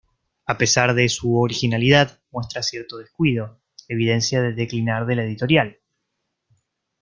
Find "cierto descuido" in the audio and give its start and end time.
2.63-3.59